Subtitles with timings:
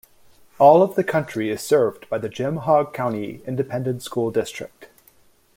[0.57, 4.87] All of the county is served by the Jim Hogg County Independent School District.